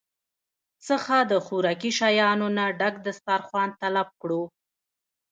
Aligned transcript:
څخه 0.87 1.15
د 1.31 1.33
خوراکي 1.45 1.91
شيانو 1.99 2.47
نه 2.57 2.65
ډک 2.79 2.95
دستارخوان 3.07 3.69
طلب 3.81 4.07
کړو 4.21 4.43